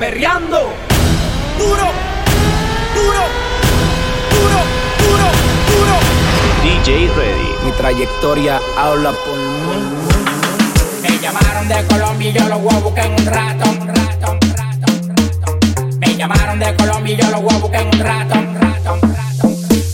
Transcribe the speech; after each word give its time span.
perreando. 0.00 0.56
Duro, 1.58 1.86
duro, 2.96 3.22
duro, 4.32 4.60
duro, 4.98 5.28
duro. 5.68 5.96
DJ 6.62 7.08
Ready. 7.14 7.50
Mi 7.66 7.72
trayectoria 7.72 8.58
habla 8.78 9.12
por 9.12 9.36
mí. 9.36 9.76
Me 11.02 11.18
llamaron 11.18 11.68
de 11.68 11.84
Colombia 11.84 12.30
y 12.30 12.32
yo 12.32 12.48
lo 12.48 12.58
voy 12.60 12.74
a 12.74 12.78
buscar 12.78 13.06
en 13.06 13.12
un 13.12 13.26
rato, 13.26 13.70
un 13.70 13.88
rato, 13.88 14.32
un 14.32 14.56
rato, 14.56 14.92
un 14.92 15.08
rato. 15.10 15.98
Me 15.98 16.16
llamaron 16.16 16.58
de 16.58 16.74
Colombia 16.76 17.14
y 17.14 17.16
yo 17.22 17.30
lo 17.30 17.42
voy 17.42 17.54
a 17.54 17.58
buscar 17.58 17.82
en 17.82 17.88
un 17.88 18.00
rato, 18.00 18.38
un 18.38 18.54
rato, 18.54 18.94
un 18.94 19.14
rato, 19.14 19.48
un 19.48 19.58
rato. 19.66 19.84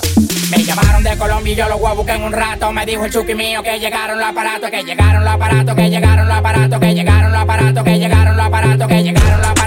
Me 0.53 0.63
llamaron 0.63 1.03
de 1.03 1.17
Colombia 1.19 1.53
y 1.53 1.57
yo 1.57 1.69
lo 1.69 1.79
voy 1.79 1.91
a 1.91 1.95
buscar 1.95 2.17
en 2.17 2.23
un 2.23 2.33
rato. 2.33 2.73
Me 2.73 2.87
dijo 2.87 3.05
el 3.05 3.13
chuki 3.13 3.35
mío 3.35 3.61
que 3.61 3.81
llegaron 3.81 4.21
los 4.21 4.29
aparatos, 4.29 4.71
que 4.71 4.85
llegaron 4.85 5.25
los 5.25 5.35
aparatos, 5.35 5.75
que 5.75 5.91
llegaron 5.91 6.29
los 6.29 6.37
aparatos, 6.37 6.79
que 6.79 6.95
llegaron 6.95 7.33
los 7.33 7.41
aparatos, 7.41 7.83
que 7.83 7.99
llegaron 7.99 8.37
los 8.37 8.47
aparatos, 8.47 8.89
que 8.89 9.03
llegaron 9.03 9.41
los 9.41 9.49
aparatos, 9.49 9.66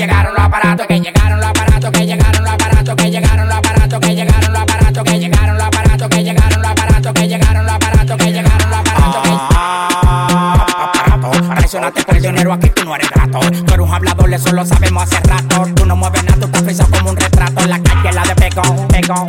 llegaron 0.00 0.34
los 0.34 0.42
aparatos, 0.42 0.86
que 0.86 0.99
Traicionaste 11.70 12.02
prisionero, 12.02 12.52
aquí 12.52 12.68
tú 12.70 12.84
no 12.84 12.96
eres 12.96 13.08
grato. 13.10 13.38
Tú 13.38 13.84
un 13.84 13.94
hablador, 13.94 14.34
eso 14.34 14.50
lo 14.50 14.66
sabemos 14.66 15.04
hace 15.04 15.20
rato. 15.20 15.68
Tú 15.76 15.86
no 15.86 15.94
mueves 15.94 16.24
nada, 16.24 16.36
tú 16.40 16.46
estás 16.46 16.64
frisado 16.64 16.90
como 16.90 17.10
un 17.10 17.16
retrato. 17.16 17.64
La 17.64 17.80
calle 17.80 18.12
la 18.12 18.24
de 18.24 18.34
pegón, 18.34 18.88
pegón. 18.88 19.26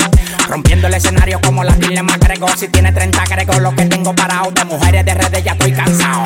Rompiendo 0.50 0.88
el 0.88 0.96
escenario 0.96 1.40
como 1.40 1.64
la 1.64 1.74
Dile 1.74 2.02
McGregor. 2.02 2.58
Si 2.58 2.68
tiene 2.70 2.92
30 2.92 3.22
agrego 3.22 3.60
lo 3.60 3.76
que 3.76 3.86
tengo 3.86 4.16
parado. 4.16 4.50
De 4.50 4.66
mujeres 4.66 5.06
de 5.06 5.14
redes 5.14 5.44
ya 5.44 5.52
estoy 5.52 5.72
cansado. 5.72 6.24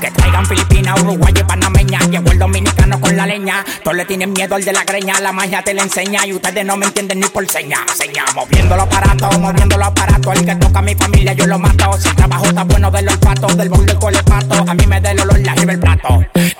Que 0.00 0.10
traigan 0.10 0.46
Filipinas, 0.46 1.02
Uruguay 1.02 1.34
y 1.38 1.42
Panameña. 1.42 1.98
Llegó 2.10 2.30
el 2.32 2.38
dominicano 2.38 2.98
con 2.98 3.14
la 3.14 3.26
leña. 3.26 3.62
Todos 3.84 3.98
le 3.98 4.06
tienen 4.06 4.32
miedo 4.32 4.54
al 4.54 4.64
de 4.64 4.72
la 4.72 4.84
greña. 4.84 5.20
La 5.20 5.32
magia 5.32 5.60
te 5.62 5.74
la 5.74 5.82
enseña 5.82 6.24
y 6.24 6.32
ustedes 6.32 6.64
no 6.64 6.78
me 6.78 6.86
entienden 6.86 7.20
ni 7.20 7.26
por 7.26 7.46
seña. 7.46 7.76
Seña, 7.94 8.24
moviendo 8.34 8.74
los 8.74 8.86
aparatos, 8.86 9.38
moviendo 9.38 9.76
los 9.76 9.88
aparatos. 9.88 10.34
El 10.34 10.46
que 10.46 10.54
toca 10.56 10.78
a 10.78 10.82
mi 10.82 10.94
familia 10.94 11.34
yo 11.34 11.46
lo 11.46 11.58
mato. 11.58 11.92
Si 11.98 12.08
el 12.08 12.16
trabajo 12.16 12.46
está 12.46 12.64
bueno 12.64 12.90
del 12.90 13.06
olfato, 13.06 13.48
del 13.48 13.68
bol 13.68 13.84
del 13.84 13.98
colepato. 13.98 14.64
A 14.66 14.72
mí 14.72 14.86
me 14.86 14.98
da 14.98 15.10
el 15.10 15.20
olor, 15.20 15.38
la 15.40 15.57
el. 15.62 15.80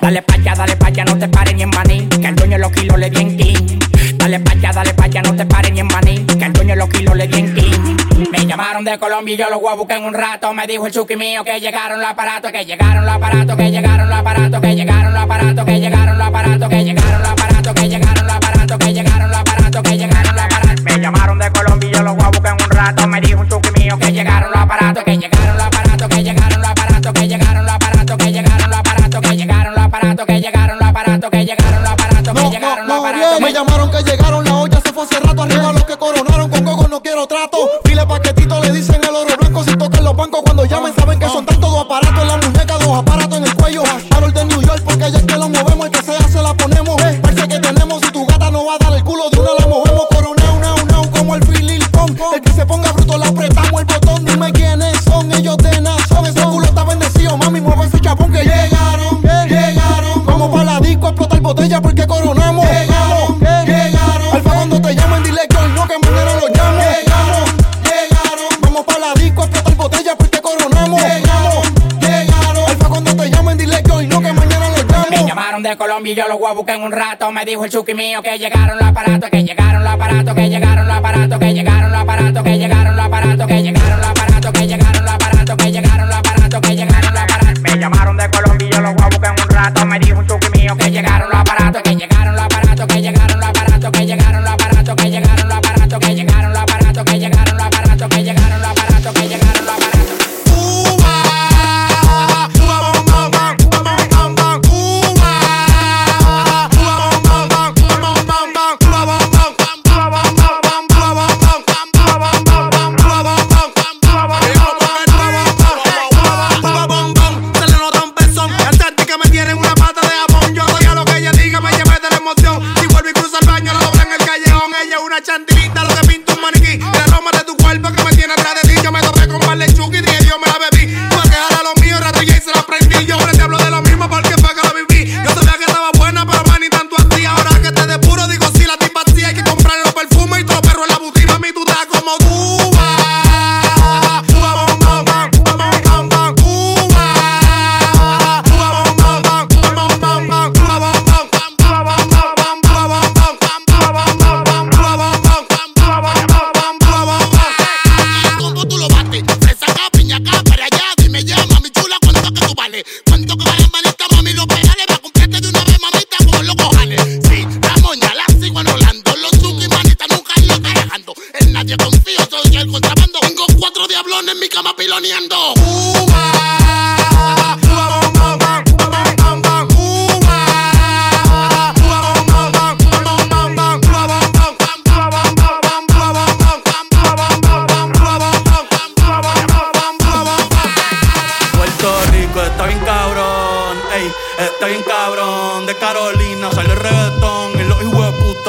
Dale 0.01 0.21
pa' 0.21 0.33
allá, 0.35 0.53
dale 0.55 0.75
pa' 0.75 0.87
allá, 0.87 1.05
no 1.05 1.17
te 1.17 1.27
pares 1.27 1.53
ni 1.55 1.63
en 1.63 1.69
maní. 1.69 2.07
Que 2.07 2.27
el 2.27 2.35
dueño 2.35 2.57
los 2.57 2.71
kilos 2.71 2.97
le 2.97 3.09
di 3.09 3.21
en 3.21 3.37
king. 3.37 3.79
Dale 4.15 4.39
pa' 4.39 4.51
allá, 4.51 4.71
dale 4.73 4.93
pa' 4.93 5.05
allá, 5.05 5.21
no 5.21 5.35
te 5.35 5.45
pares 5.45 5.71
ni 5.71 5.79
en 5.79 5.87
maní. 5.87 6.25
Que 6.25 6.45
el 6.45 6.53
dueño 6.53 6.75
los 6.75 6.89
kilos 6.89 7.15
le 7.15 7.27
di 7.27 7.39
en 7.39 7.55
king. 7.55 7.97
Me 8.31 8.45
llamaron 8.45 8.83
de 8.83 8.97
Colombia 8.99 9.33
y 9.33 9.37
yo 9.37 9.49
los 9.49 9.61
voy 9.61 9.85
a 9.89 9.95
en 9.95 10.03
un 10.03 10.13
rato. 10.13 10.53
Me 10.53 10.67
dijo 10.67 10.87
el 10.87 10.93
chuki 10.93 11.15
mío 11.15 11.43
que 11.43 11.59
llegaron 11.59 11.99
los 11.99 12.09
aparatos, 12.09 12.51
que 12.51 12.65
llegaron 12.65 13.05
los 13.05 13.15
aparatos, 13.15 13.55
que 13.55 13.71
llegaron 13.71 14.09
los 14.09 14.19
aparatos, 14.19 14.61
que 14.61 14.75
llegaron 14.75 15.13
los 15.13 15.23
aparatos, 15.23 15.65
que 15.65 15.79
llegaron 15.79 16.17
los 16.17 16.27
aparatos, 16.27 16.69
que 16.69 16.83
llegaron 16.83 17.17
los 17.17 17.27
aparatos, 17.27 17.73
que 17.75 17.89
llegaron 17.89 18.27
los 18.27 18.35
aparatos, 18.35 18.77
que 18.77 18.93
llegaron 18.93 19.29
los 19.29 19.39
aparatos, 19.39 19.83
que 19.83 19.97
llegaron 19.97 20.35
los 20.35 20.43
aparatos. 20.43 20.83
Me 20.83 20.99
llamaron 20.99 21.39
de 21.39 21.51
Colombia 21.51 21.89
y 21.89 21.93
yo 21.93 22.01
los 22.03 22.15
voy 22.15 22.25
a 22.25 22.49
en 22.49 22.53
un 22.53 22.69
rato. 22.69 23.07
Me 23.07 23.21
dijo 23.21 23.41
un 23.41 23.49
chuki 23.49 23.71
mío 23.79 23.97
que 23.97 24.11
llegaron 24.11 24.51
los 24.51 24.61
aparatos, 24.61 25.03
que 25.03 25.17
llegaron 25.17 25.57
los 25.57 25.65
aparatos, 25.65 25.78
llamaron 33.59 33.91
que 33.91 34.01
llegaron, 34.03 34.45
la 34.45 34.55
olla 34.55 34.81
se 34.81 34.93
fue 34.93 35.03
hace 35.03 35.19
rato. 35.19 35.43
Arriba 35.43 35.78
yo 76.19 76.27
los 76.27 76.37
voy 76.37 76.51
a 76.51 76.53
buscar 76.53 76.75
en 76.75 76.83
un 76.83 76.91
rato. 76.91 77.31
Me 77.31 77.45
dijo 77.45 77.63
el 77.63 77.71
chuki 77.71 77.93
mío 77.93 78.21
que 78.21 78.37
llegaron 78.37 78.77
los 78.77 78.85
aparatos, 78.85 79.29
que 79.29 79.41
llegaron 79.41 79.83
los 79.83 79.93
aparatos, 79.93 80.35
que 80.35 80.49
llegaron 80.49 80.85
los 80.85 80.97
aparatos, 80.97 81.39
que 81.39 81.53
llegaron 81.53 81.91
los 81.91 82.01
aparatos, 82.01 82.43
que 82.43 82.57
llegaron 82.57 82.95
los 82.97 83.05
aparatos, 83.05 83.47
que 83.47 83.63
llegaron 83.63 83.78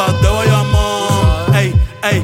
putas 0.01 0.23
de 0.23 0.29
Bayamón. 0.29 1.55
Ey, 1.55 1.75
ey, 2.03 2.23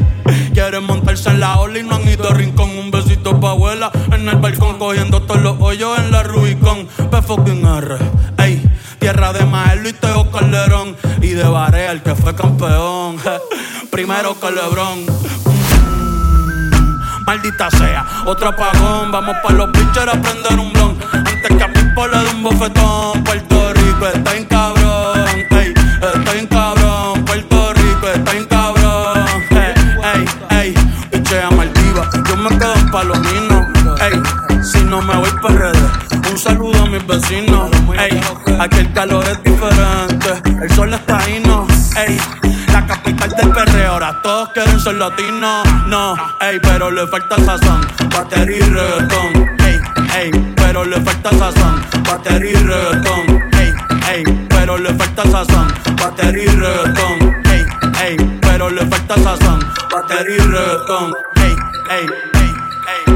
quieren 0.53 0.85
montarse 0.85 1.31
en 1.31 1.41
la 1.41 1.59
ola 1.59 1.79
y 1.79 1.83
no 1.83 1.97
han 1.97 2.09
ido 2.09 2.29
a 2.29 2.35
rincón. 2.35 2.71
Un 2.71 2.91
besito 2.91 3.39
pa' 3.41 3.51
abuela 3.51 3.91
en 4.13 4.29
el 4.29 4.37
balcón, 4.37 4.79
cogiendo 4.79 5.23
todos 5.23 5.41
los 5.43 5.57
hoyos 5.61 5.99
en 5.99 6.11
la 6.11 6.23
Rubicón. 6.23 6.87
P 7.11 7.23
fucking 7.23 7.67
R, 7.67 7.97
ey, 8.39 8.63
tierra 8.99 9.33
de 9.33 9.45
Maelo 9.45 9.89
y 9.89 9.93
Teo 9.93 10.31
Calderón. 10.31 10.97
Y 11.21 11.29
de 11.29 11.45
Barea, 11.45 11.93
el 11.93 12.03
que 12.03 12.15
fue 12.15 12.35
campeón. 12.35 13.17
Primero 13.91 14.39
que 14.39 14.47
mm, 14.47 15.07
Maldita 17.27 17.71
sea, 17.71 18.07
otro 18.27 18.49
apagón. 18.49 19.11
Vamos 19.13 19.37
pa' 19.43 19.53
los 19.53 19.71
pitchers 19.71 20.15
a 20.15 20.21
prender 20.21 20.59
un 20.59 20.73
blon. 20.73 20.97
Antes 21.13 21.57
que 21.57 21.65
a 21.65 21.73
Pipo 21.73 22.07
le 22.07 22.19
dé 22.19 22.31
un 22.31 22.43
bofetón. 22.43 23.25
Puerto 23.25 23.73
Rico 23.75 24.07
está 24.07 24.37
en 24.37 24.45
calor 38.97 39.25
es 39.29 39.43
diferente. 39.45 40.31
El 40.63 40.71
sol 40.75 40.95
está 40.95 41.19
ahí, 41.19 41.43
no. 41.45 41.67
Ey, 41.99 42.19
la 42.73 42.87
capital 42.87 43.31
del 43.37 43.51
perreo. 43.51 43.93
Ahora 43.93 44.23
todos 44.23 44.49
quieren 44.55 44.81
ser 44.81 44.95
latinos. 44.95 45.69
No, 45.87 46.15
ey, 46.41 46.59
pero 46.63 46.91
le 46.91 47.07
falta 47.07 47.37
sazón. 47.37 47.87
Batería 48.09 48.57
y 48.57 48.61
reggaetón. 48.63 49.33
Ey, 49.67 49.81
ey, 50.19 50.55
pero 50.57 50.85
le 50.87 50.99
falta 51.03 51.31
sazón. 51.31 51.83
Batería 52.09 52.53
y 52.53 52.55
reggaetón. 52.55 53.43
Ey, 53.61 53.75
ey, 54.15 54.47
pero 54.49 54.79
le 54.79 54.95
falta 54.95 55.23
sazón. 55.25 55.69
Batería 56.03 56.45
y 56.45 56.57
reggaetón. 56.57 57.37
Ey, 57.53 57.67
ey, 58.03 58.39
pero 58.41 58.71
le 58.71 58.87
falta 58.87 59.15
sazón. 59.17 59.61
Batería 59.93 60.37
y 60.37 60.39
reggaetón. 60.39 61.15
Ey, 61.37 61.57
ey, 61.91 62.07
ey, 62.41 62.55
ey. 63.07 63.16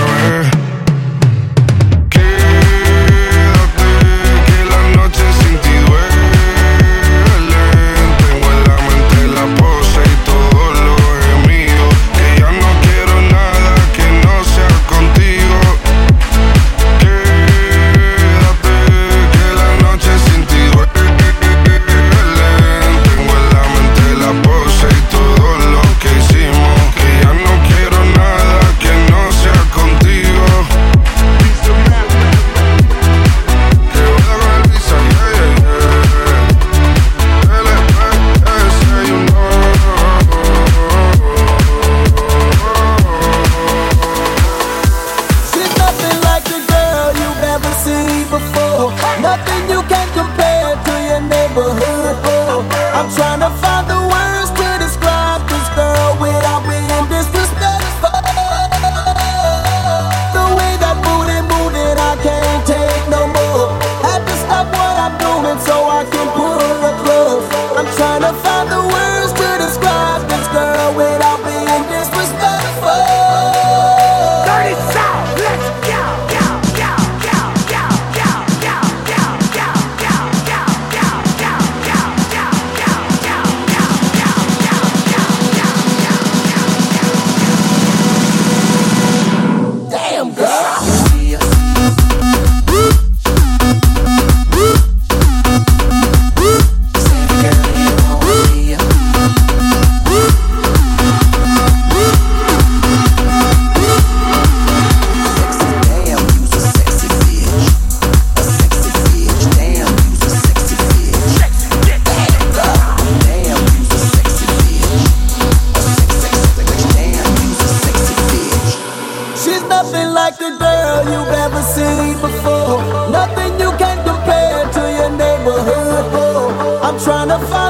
trying 127.03 127.29
to 127.29 127.39
find 127.47 127.60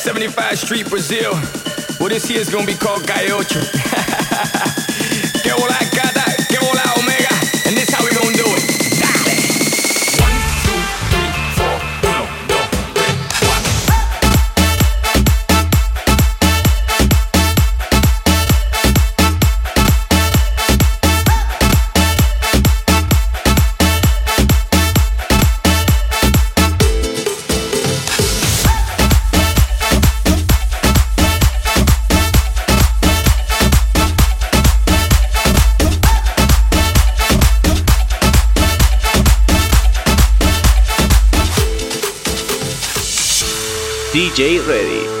75 0.00 0.58
Street, 0.58 0.88
Brazil. 0.88 1.32
Well, 2.00 2.08
this 2.08 2.24
here 2.24 2.40
is 2.40 2.48
gonna 2.48 2.64
be 2.64 2.74
called 2.74 3.02
Gaiocho. 3.02 3.60
que 5.42 5.52
hola, 5.52 5.76
cada 5.92 6.19
DJ 44.12 44.58
Ready. 44.66 45.20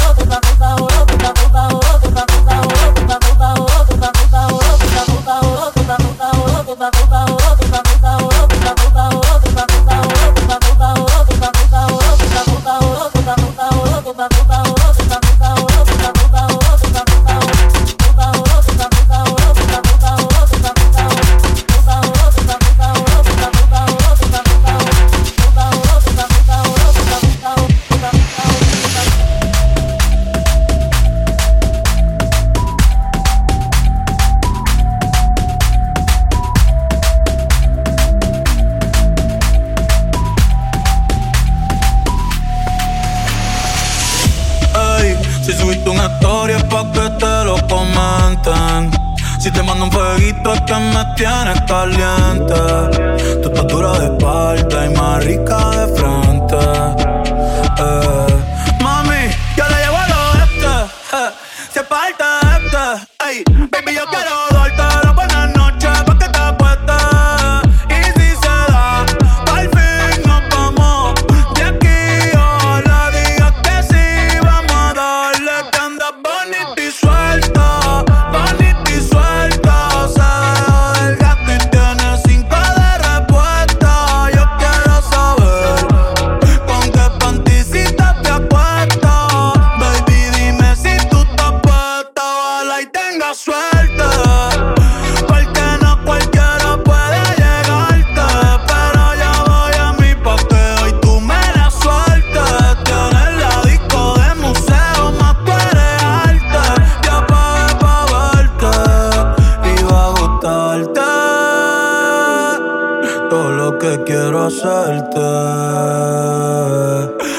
todo 113.31 113.49
lo 113.49 113.77
que 113.79 114.03
quiero 114.03 114.43
hacerte. 114.47 115.21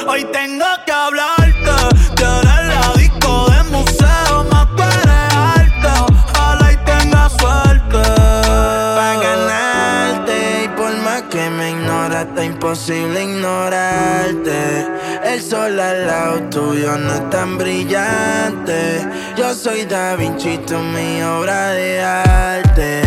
Hoy 0.07 0.23
tengo 0.33 0.65
que 0.87 0.91
hablarte, 0.91 1.75
te 2.15 2.25
haré 2.25 2.67
la 2.67 2.93
disco 2.97 3.45
de 3.51 3.63
museo, 3.75 4.43
más 4.51 4.67
alta, 5.55 6.05
ojalá 6.09 6.71
y 6.71 6.77
tenga 6.77 7.29
suerte. 7.29 8.01
Para 8.97 9.19
ganarte 9.21 10.63
y 10.65 10.67
por 10.69 10.97
más 11.05 11.21
que 11.29 11.47
me 11.51 11.69
ignoras, 11.69 12.25
está 12.25 12.43
imposible 12.43 13.23
ignorarte. 13.25 14.87
El 15.23 15.43
sol 15.43 15.79
al 15.79 16.07
lado 16.07 16.41
tuyo 16.49 16.97
no 16.97 17.13
es 17.13 17.29
tan 17.29 17.59
brillante. 17.59 19.07
Yo 19.37 19.53
soy 19.53 19.85
Da 19.85 20.15
Vinci, 20.15 20.59
mi 20.91 21.21
obra 21.21 21.69
de 21.69 22.01
arte. 22.01 23.02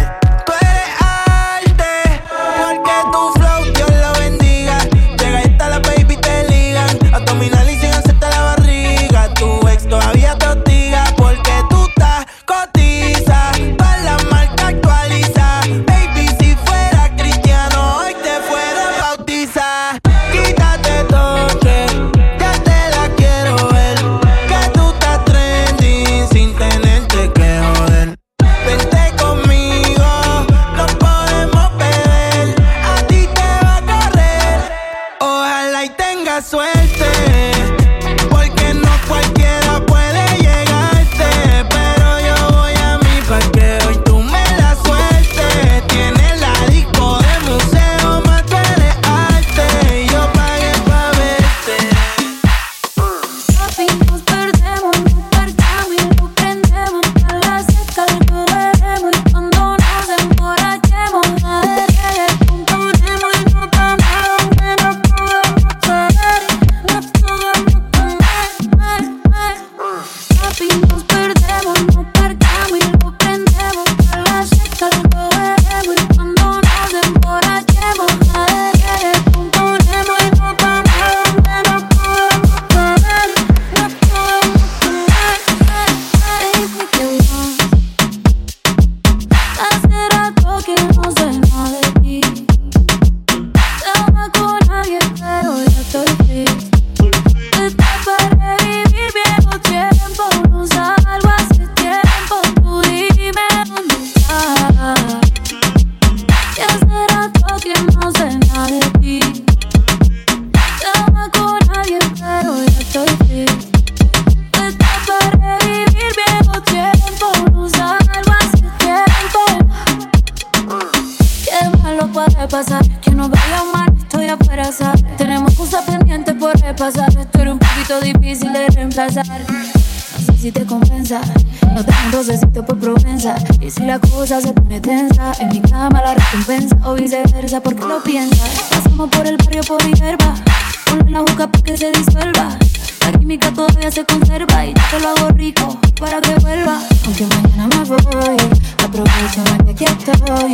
rico 145.31 145.79
para 145.99 146.21
que 146.21 146.35
vuelva. 146.37 146.81
Aunque 147.05 147.27
mañana 147.27 147.69
me 147.69 147.97
voy, 147.97 148.37
aprovecha 148.83 149.45
que 149.65 149.71
aquí 149.71 149.85
estoy. 149.85 150.53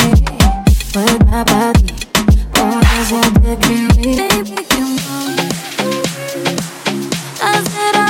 Vuelva 0.94 1.44
para 1.44 1.72
ti, 1.72 1.94
por 2.52 2.82
eso 3.00 3.20
te 3.42 3.52
escribí. 3.52 4.16
Baby, 4.16 4.66
come 4.68 5.00
on. 7.96 8.01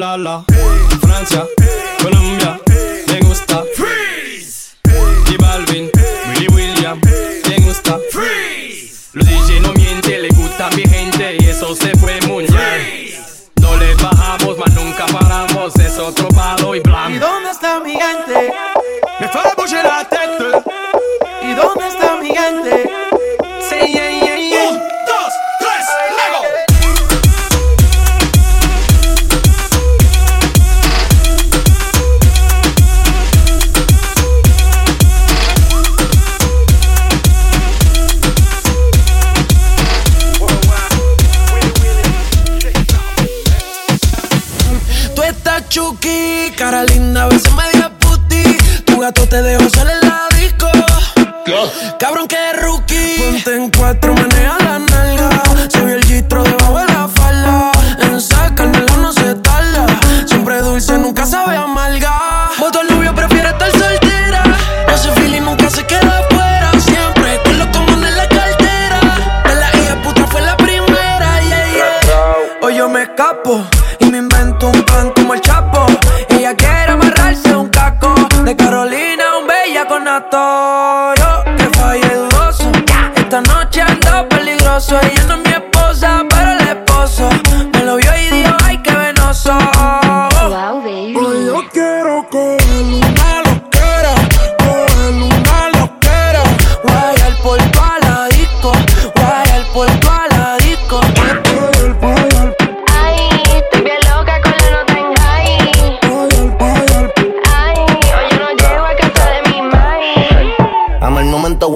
la 0.00 0.16
la. 0.16 0.49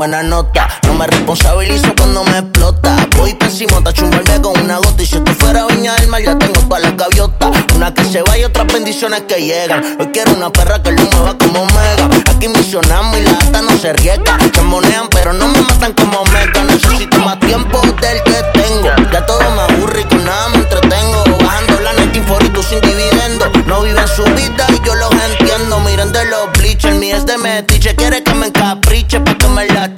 buena 0.04 0.22
nota. 0.22 0.68
No 0.86 0.92
me 0.92 1.06
responsabilizo 1.06 1.94
cuando 1.96 2.24
me 2.24 2.38
explota. 2.38 2.94
Voy 3.16 3.32
pésimo, 3.32 3.82
tacho 3.82 4.04
un 4.04 4.42
con 4.42 4.60
una 4.60 4.76
gota. 4.76 5.02
Y 5.02 5.06
si 5.06 5.16
esto 5.16 5.32
fuera 5.38 5.64
viña 5.66 5.94
del 5.94 6.08
mar, 6.08 6.20
ya 6.22 6.36
tengo 6.36 6.60
todas 6.60 6.82
las 6.82 6.94
gaviotas. 6.94 7.50
Una 7.74 7.94
que 7.94 8.04
se 8.04 8.20
va 8.20 8.36
y 8.36 8.44
otras 8.44 8.66
bendiciones 8.66 9.22
que 9.22 9.40
llegan. 9.40 9.82
Hoy 9.98 10.08
quiero 10.12 10.34
una 10.34 10.50
perra 10.50 10.82
que 10.82 10.92
lo 10.92 11.02
mueva 11.04 11.38
como 11.38 11.64
mega. 11.64 12.10
Aquí 12.30 12.48
misionamos 12.48 13.16
y 13.16 13.22
la 13.22 13.32
gata 13.32 13.62
no 13.62 13.78
se 13.78 13.94
riega. 13.94 14.36
Se 14.52 14.60
monean, 14.60 15.08
pero 15.08 15.32
no 15.32 15.48
me 15.48 15.62
matan 15.62 15.94
como 15.94 16.22
mega. 16.24 16.64
Necesito 16.64 17.18
más 17.20 17.40
tiempo 17.40 17.80
del 17.80 18.22
que 18.24 18.60
tengo. 18.60 18.90
Ya 19.10 19.24
todo 19.24 19.40
me 19.52 19.62
aburre 19.62 20.02
y 20.02 20.04
con 20.04 20.22
nada 20.22 20.50
me 20.50 20.56
entretengo. 20.58 21.24
Bajando 21.42 21.80
la 21.80 21.92
1942 21.94 22.66
sin 22.66 22.80
dividendo. 22.82 23.50
No 23.66 23.80
viven 23.80 24.06
su 24.08 24.24
vida 24.24 24.66
y 24.68 24.86
yo 24.86 24.94
los 24.96 25.12
entiendo. 25.12 25.80
Miren 25.80 26.12
de 26.12 26.26
los 26.26 26.52
bleachers, 26.58 26.96
mi 26.96 27.10
es 27.10 27.24
de 27.24 27.38
metiche. 27.38 27.94
Quiere 27.96 28.22
que 28.22 28.34
me 28.34 28.48
encapriche 28.48 29.20
pa' 29.20 29.34
que 29.38 29.48
me 29.48 29.66
la 29.68 29.93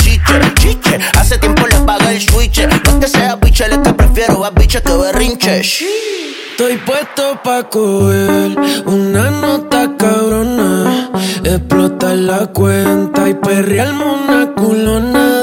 Hace 1.19 1.39
tiempo 1.39 1.67
le 1.67 1.77
paga 1.81 2.13
el 2.13 2.21
switch. 2.21 2.61
No 2.85 3.01
que 3.01 3.09
sea 3.09 3.37
biche, 3.37 3.69
le 3.69 3.81
que 3.83 3.93
prefiero 3.93 4.45
a 4.45 4.51
biche 4.51 4.81
que 4.83 4.93
berrinche. 4.93 5.61
Estoy 5.61 6.77
puesto 6.79 7.39
pa' 7.45 7.69
coger 7.69 8.57
una 8.87 9.31
nota 9.31 9.95
cabrona. 9.99 11.11
explota 11.45 12.15
la 12.15 12.47
cuenta 12.47 13.29
y 13.29 13.35
perrearme 13.35 14.05
una 14.05 14.53
culona 14.55 15.36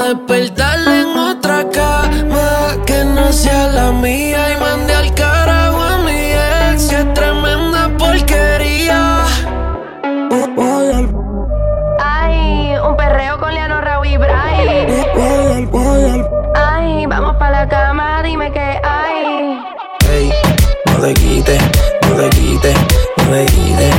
te 21.04 21.12
quites, 21.12 21.60
no 22.08 22.16
te 22.16 22.30
quites, 22.30 22.74
no 23.18 23.30
te 23.30 23.44
quites. 23.44 23.94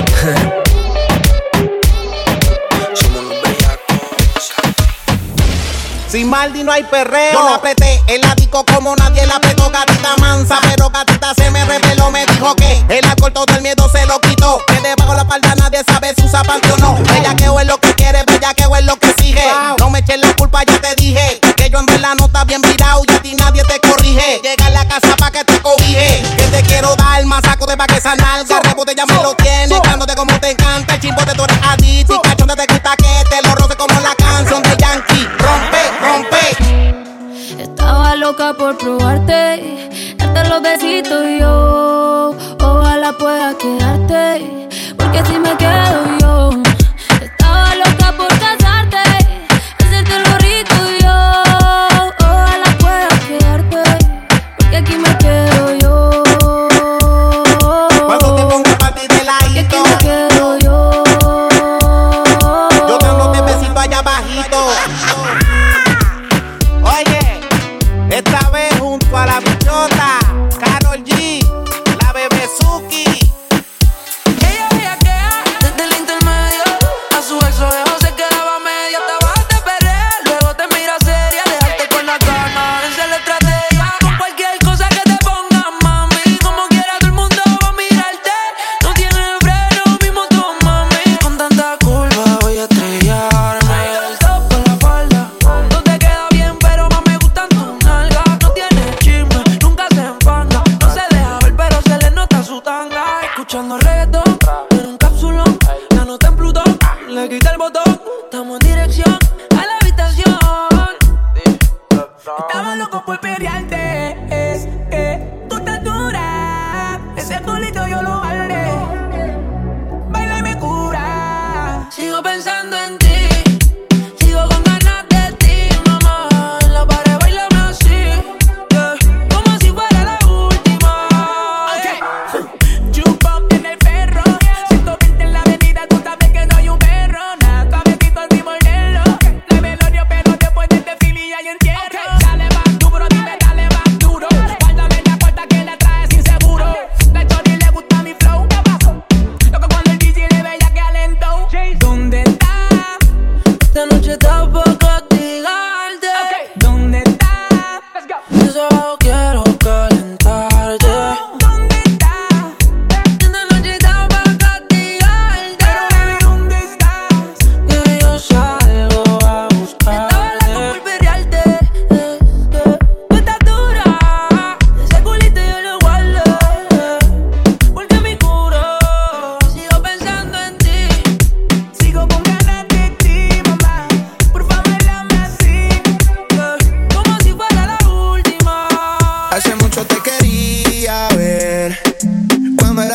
Sin 6.10 6.30
Maldi 6.30 6.64
no 6.64 6.72
hay 6.72 6.84
perreo. 6.84 7.34
Yo 7.34 7.44
la 7.48 7.56
apreté 7.56 8.02
el 8.08 8.24
ático 8.26 8.66
como 8.66 8.96
nadie 8.96 9.28
la 9.28 9.36
apretó. 9.36 9.70
Gatita 9.70 10.16
mansa, 10.18 10.58
pero 10.64 10.90
gatita 10.90 11.36
se 11.36 11.52
me 11.52 11.64
reveló. 11.66 12.10
Me 12.10 12.26
dijo 12.26 12.56
que 12.56 12.84
el 12.90 13.06
alcohol 13.06 13.34
todo 13.34 13.54
el 13.56 13.62
miedo 13.62 13.88
se 13.90 14.04
lo 14.08 14.20
quitó. 14.22 14.60
Que 14.66 14.80
debajo 14.82 15.14
la 15.14 15.22
espalda 15.22 15.54
nadie 15.56 15.84
sabe 15.86 16.14
si 16.16 16.26
usa 16.26 16.42
panty 16.42 16.70
o 16.72 16.78
no. 16.78 16.96
Bellaqueo 17.04 17.60
es 17.60 17.68
lo 17.68 17.78
que 17.80 17.94
quiere, 17.94 18.24
bellaqueo 18.26 18.76
es 18.78 18.86
lo 18.86 18.96
que 18.96 19.10
exige. 19.10 19.44
No 19.80 19.92
me 19.92 20.00
eches 20.00 20.20
la 20.20 20.36
culpa, 20.38 20.64
ya 20.64 20.80
te 20.80 20.96
dije. 20.96 21.40
Que 21.56 21.70
yo 21.70 21.78
en 21.80 21.86
verdad 21.86 22.16
no 22.18 22.26
está 22.26 22.46
bien 22.46 22.62
virado 22.62 23.04
y 23.08 23.12
a 23.14 23.22
ti 23.22 23.36
nadie 23.36 23.64
te 23.66 23.80
corrige. 23.82 24.40
Llega 24.42 24.66
a 24.68 24.70
la 24.72 24.88
casa 24.88 25.16
pa' 25.18 25.30
que 25.30 25.44
te 25.44 25.62
cobije 25.62 26.24
de 27.66 27.78
pa' 27.78 27.88
que 27.88 27.98
esa 27.98 28.16
nalga. 28.16 28.60
Rebote 28.62 28.96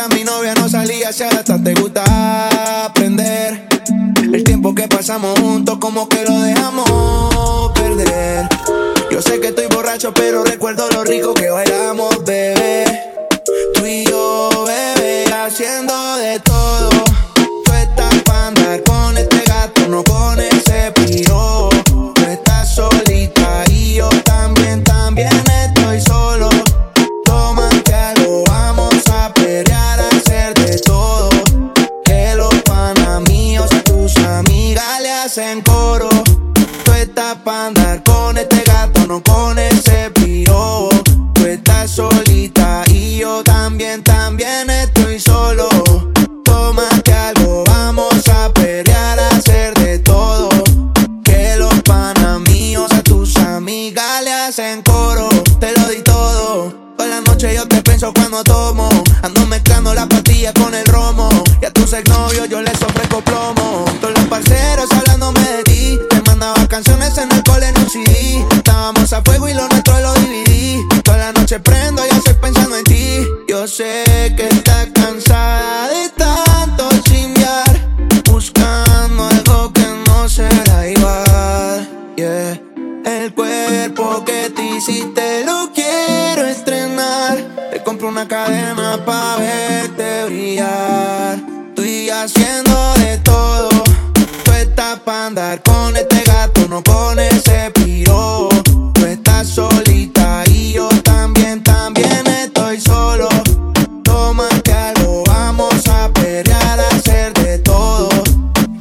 mi 0.09 0.23
novia 0.23 0.53
no 0.55 0.67
salía, 0.69 1.11
si 1.11 1.23
ahora 1.23 1.39
hasta 1.39 1.61
te 1.61 1.73
gusta 1.73 2.85
aprender. 2.85 3.67
El 4.33 4.43
tiempo 4.43 4.73
que 4.73 4.87
pasamos 4.87 5.37
juntos, 5.39 5.77
como 5.79 6.07
que 6.07 6.23
lo 6.23 6.39
dejamos 6.41 7.71
perder. 7.73 8.47
Yo 9.11 9.21
sé 9.21 9.39
que 9.39 9.47
estoy 9.47 9.67
borracho, 9.67 10.13
pero 10.13 10.43
recuerdo 10.43 10.89
lo 10.89 11.03
rico 11.03 11.33
que 11.33 11.49
bailamos, 11.49 12.23
bebé. 12.23 12.85
Tú 13.73 13.85
y 13.85 14.05
yo, 14.05 14.65
bebé, 14.65 15.25
haciendo 15.33 16.00
yo 57.49 57.67
te 57.67 57.81
pienso 57.81 58.13
cuando 58.13 58.43
tomo. 58.43 58.87
Ando 59.23 59.47
mezclando 59.47 59.93
la 59.95 60.07
pastilla 60.07 60.53
con 60.53 60.73
el 60.75 60.85
romo. 60.85 61.29
Y 61.61 61.65
a 61.65 61.71
tus 61.71 61.91
exnovios 61.93 62.47
yo 62.49 62.61
les 62.61 62.79
ofrezco 62.81 63.21
plomo. 63.21 63.85
Todos 63.99 64.13
los 64.15 64.25
parceros 64.25 64.91
hablándome 64.91 65.39
de 65.39 65.63
ti. 65.63 65.99
Te 66.09 66.21
mandaba 66.21 66.67
canciones 66.67 67.17
en 67.17 67.31
el 67.31 67.43
cole 67.43 67.67
en 67.67 67.77
un 67.79 67.89
CD. 67.89 68.45
Estábamos 68.51 69.11
a 69.11 69.21
fuego 69.23 69.49
y 69.49 69.53
lo 69.53 69.67
nuestro 69.69 69.99
lo 69.99 70.13
dividí. 70.15 70.85
Toda 71.03 71.17
la 71.17 71.31
noche 71.31 71.59
prendo 71.59 72.03
y 72.05 72.15
estoy 72.15 72.35
pensando 72.35 72.77
en 72.77 72.83
ti. 72.83 73.27
Yo 73.47 73.67
sé 73.67 74.03
que 74.37 74.47
estás 74.47 74.87
cansada 74.93 75.90
cadena 88.31 88.97
pa' 89.05 89.35
verte 89.39 90.25
brillar. 90.27 91.37
Estoy 91.67 92.09
haciendo 92.09 92.93
de 92.93 93.17
todo. 93.17 93.67
Tú 94.45 94.51
estás 94.53 95.01
pa' 95.01 95.25
andar 95.25 95.61
con 95.63 95.97
este 95.97 96.23
gato, 96.23 96.61
no 96.69 96.81
con 96.81 97.19
ese 97.19 97.69
piro. 97.71 98.47
Tú 98.93 99.05
estás 99.05 99.49
solita 99.49 100.43
y 100.45 100.71
yo 100.71 100.87
también, 101.03 101.61
también 101.61 102.25
estoy 102.45 102.79
solo. 102.79 103.27
Tómate 104.01 104.71
algo, 104.71 105.25
vamos 105.27 105.85
a 105.89 106.07
pelear, 106.13 106.79
a 106.79 106.87
hacer 106.87 107.33
de 107.33 107.57
todo. 107.59 108.07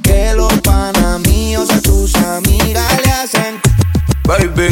Que 0.04 0.32
los 0.34 0.52
panas 0.60 1.18
míos 1.26 1.68
a 1.70 1.80
tus 1.80 2.14
amigas 2.14 2.92
le 3.04 3.10
hacen 3.10 3.60
Baby, 4.30 4.70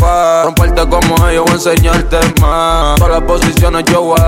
pa' 0.00 0.42
romperte 0.44 0.71
ellos, 1.42 1.44
voy 1.44 1.52
a 1.52 1.54
enseñarte 1.54 2.40
más. 2.40 2.98
Todas 2.98 3.20
las 3.20 3.22
posiciones 3.22 3.84
yo 3.84 4.02
voy. 4.02 4.18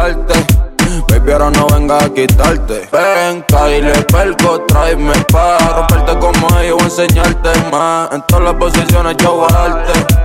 Baby, 1.08 1.32
ahora 1.32 1.50
no 1.50 1.66
venga 1.68 1.98
a 1.98 2.08
quitarte. 2.12 2.88
Ven, 2.92 3.44
Kyle, 3.48 4.04
perco, 4.06 4.60
tráeme 4.62 5.12
pa' 5.32 5.58
romperte 5.58 6.18
como 6.18 6.58
ellos, 6.60 6.76
voy 6.76 6.82
a 6.82 6.84
enseñarte 6.84 7.50
más. 7.70 8.12
En 8.12 8.22
todas 8.26 8.44
las 8.44 8.54
posiciones 8.54 9.16
yo 9.18 9.36
voy. 9.36 10.23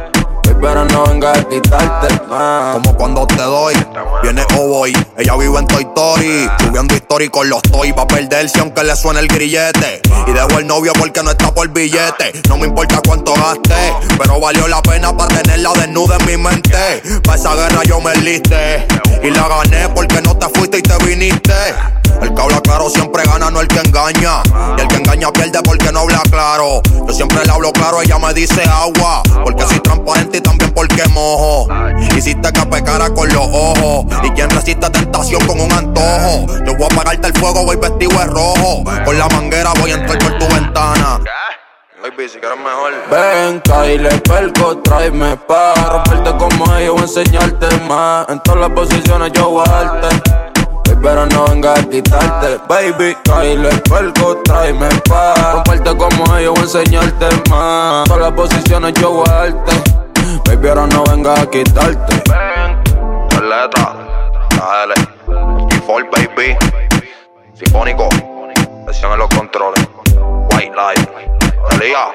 Pero 0.62 0.86
no 0.86 1.06
venga 1.06 1.32
a 1.32 1.43
quitarte 1.43 2.21
más. 2.30 2.73
Como 2.73 2.95
cuando 2.95 3.25
te 3.25 3.41
doy, 3.41 3.73
viene 4.21 4.45
o 4.58 4.67
voy. 4.67 4.91
Ella 5.17 5.36
vive 5.38 5.58
en 5.58 5.67
Toy 5.67 5.84
Story, 5.84 6.49
subiendo 6.60 6.93
historia 6.95 7.30
con 7.30 7.49
los 7.49 7.62
toy. 7.63 7.91
Va 7.91 8.04
a 8.04 8.08
perderse 8.08 8.60
aunque 8.60 8.84
le 8.84 8.95
suene 8.95 9.21
el 9.21 9.28
grillete. 9.28 10.02
Y 10.28 10.32
dejo 10.32 10.60
el 10.60 10.67
novio 10.67 10.91
porque 10.99 11.23
no 11.23 11.32
está 11.32 11.54
por 11.54 11.67
billete. 11.69 12.34
No 12.49 12.58
me 12.58 12.67
importa 12.67 13.02
cuánto 13.06 13.34
gaste, 13.34 13.93
pero 14.17 14.39
valió 14.39 14.67
la 14.67 14.82
pena 14.82 15.15
para 15.15 15.41
tenerla 15.41 15.71
desnuda 15.73 16.17
en 16.19 16.25
mi 16.25 16.38
mente. 16.38 17.02
Pa' 17.23 17.36
esa 17.36 17.56
guerra 17.56 17.84
yo 17.86 18.02
me 18.02 18.13
liste 18.15 18.86
y 19.23 19.30
la 19.32 19.47
gané 19.47 19.89
porque 19.89 20.21
no 20.21 20.38
te 20.38 20.47
fuiste 20.49 20.80
y 20.80 20.82
te 20.82 20.97
viniste. 21.06 21.54
El 22.21 22.34
que 22.34 22.41
habla 22.41 22.60
claro 22.62 22.89
siempre 22.89 23.23
gana, 23.23 23.49
no 23.49 23.62
el 23.62 23.67
que 23.67 23.80
engaña. 23.80 24.43
Y 24.78 24.82
el 24.82 24.88
que 24.88 24.95
engaña 24.95 25.32
pierde 25.32 25.62
porque 25.63 25.91
no 25.91 26.02
habla 26.02 26.21
claro. 26.30 26.82
Yo 27.08 27.13
siempre 27.13 27.45
le 27.45 27.52
hablo 27.52 27.71
claro, 27.71 28.02
ella 28.02 28.19
me 28.19 28.34
dice 28.34 28.62
agua. 28.63 29.23
Porque 29.43 29.63
soy 29.63 29.80
transparente 29.80 30.28
y 30.37 30.41
también 30.41 30.71
porque 30.73 31.03
mojo. 31.09 31.67
Hiciste 32.15 32.51
que 32.51 32.65
pecara 32.65 33.09
con 33.13 33.27
los 33.29 33.47
ojos. 33.47 34.05
Y 34.23 34.29
quien 34.31 34.49
resiste 34.49 34.89
tentación 34.89 35.45
con 35.45 35.59
un 35.59 35.71
antojo. 35.71 36.45
Yo 36.65 36.75
voy 36.75 36.83
a 36.83 36.93
apagarte 36.93 37.27
el 37.27 37.33
fuego, 37.33 37.65
voy 37.65 37.77
vestido 37.77 38.11
de 38.19 38.25
rojo. 38.25 38.83
Con 39.05 39.17
la 39.17 39.27
manguera 39.29 39.71
voy 39.79 39.91
a 39.91 39.95
entrar 39.95 40.19
por 40.19 40.37
tu 40.37 40.53
ventana. 40.53 41.19
Baby, 42.01 42.29
si 42.29 42.39
quieres 42.39 42.57
mejor. 42.57 42.93
Ven, 43.11 43.61
Kyle, 43.61 44.21
perco, 44.21 44.77
tráeme 44.77 45.35
pa' 45.35 45.73
romperte 45.73 46.31
como 46.37 46.75
ellos, 46.77 46.93
voy 46.93 47.01
a 47.01 47.03
enseñarte 47.03 47.67
más. 47.89 48.29
En 48.29 48.39
todas 48.39 48.61
las 48.61 48.69
posiciones 48.69 49.31
yo 49.33 49.49
voy 49.49 49.65
a 49.67 49.71
darte. 49.71 50.21
Pero 51.01 51.25
no 51.25 51.45
venga 51.47 51.73
a 51.73 51.83
quitarte, 51.83 52.57
baby. 52.69 53.17
Kyle, 53.25 53.69
perco, 53.89 54.37
tráeme 54.45 54.87
pa' 55.09 55.53
romperte 55.53 55.97
como 55.97 56.37
ellos, 56.37 56.53
voy 56.53 56.61
a 56.61 56.63
enseñarte 56.63 57.25
más. 57.49 58.05
En 58.05 58.13
todas 58.13 58.21
las 58.21 58.31
posiciones 58.31 58.93
yo 58.93 59.11
voy 59.11 59.25
a 59.27 59.33
darte. 59.33 59.98
Baby, 60.45 60.67
ahora 60.67 60.85
no 60.87 61.03
venga 61.05 61.33
a 61.41 61.49
quitarte. 61.49 62.21
Ven, 62.29 62.83
tres 63.29 63.41
letras, 63.41 63.95
dale. 64.57 64.93
G4, 65.25 66.09
baby. 66.11 66.55
Sinfónico, 67.53 68.09
presión 68.85 69.13
en 69.13 69.19
los 69.19 69.29
controles. 69.29 69.87
White 70.51 70.75
light, 70.75 71.09
Elía. 71.71 72.11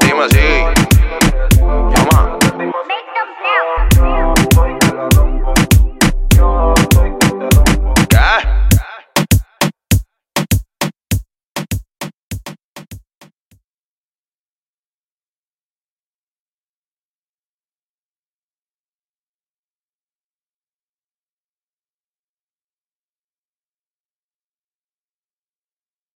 Dime 0.00 0.28
si. 0.30 0.84